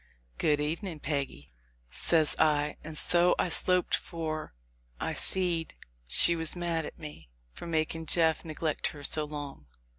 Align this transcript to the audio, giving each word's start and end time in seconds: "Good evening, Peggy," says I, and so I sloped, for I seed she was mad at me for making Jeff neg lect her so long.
"Good 0.39 0.59
evening, 0.59 0.99
Peggy," 0.99 1.51
says 1.91 2.35
I, 2.39 2.77
and 2.83 2.97
so 2.97 3.35
I 3.37 3.49
sloped, 3.49 3.93
for 3.93 4.55
I 4.99 5.13
seed 5.13 5.75
she 6.07 6.35
was 6.35 6.55
mad 6.55 6.87
at 6.87 6.97
me 6.97 7.29
for 7.53 7.67
making 7.67 8.07
Jeff 8.07 8.43
neg 8.43 8.63
lect 8.63 8.87
her 8.97 9.03
so 9.03 9.25
long. 9.25 9.67